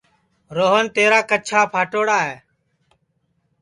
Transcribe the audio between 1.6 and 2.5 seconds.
پھاٹوڑا ہے